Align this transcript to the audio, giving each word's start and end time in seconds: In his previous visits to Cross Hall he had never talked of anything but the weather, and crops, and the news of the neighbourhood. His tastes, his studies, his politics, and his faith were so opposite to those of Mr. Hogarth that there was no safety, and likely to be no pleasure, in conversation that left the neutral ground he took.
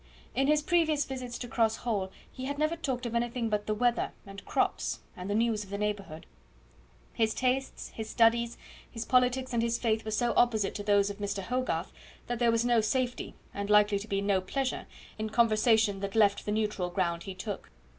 In 0.33 0.47
his 0.47 0.63
previous 0.63 1.05
visits 1.05 1.37
to 1.37 1.47
Cross 1.47 1.75
Hall 1.83 2.09
he 2.31 2.45
had 2.45 2.57
never 2.57 2.75
talked 2.75 3.05
of 3.05 3.13
anything 3.13 3.49
but 3.49 3.67
the 3.67 3.75
weather, 3.75 4.13
and 4.25 4.43
crops, 4.45 5.01
and 5.15 5.29
the 5.29 5.35
news 5.35 5.63
of 5.63 5.69
the 5.69 5.77
neighbourhood. 5.77 6.25
His 7.13 7.35
tastes, 7.35 7.89
his 7.89 8.09
studies, 8.09 8.57
his 8.89 9.05
politics, 9.05 9.53
and 9.53 9.61
his 9.61 9.77
faith 9.77 10.03
were 10.03 10.09
so 10.09 10.33
opposite 10.35 10.73
to 10.73 10.83
those 10.83 11.11
of 11.11 11.19
Mr. 11.19 11.43
Hogarth 11.43 11.91
that 12.25 12.39
there 12.39 12.51
was 12.51 12.65
no 12.65 12.81
safety, 12.81 13.35
and 13.53 13.69
likely 13.69 13.99
to 13.99 14.07
be 14.07 14.21
no 14.21 14.41
pleasure, 14.41 14.87
in 15.19 15.29
conversation 15.29 15.99
that 15.99 16.15
left 16.15 16.47
the 16.47 16.51
neutral 16.51 16.89
ground 16.89 17.25
he 17.25 17.35
took. 17.35 17.69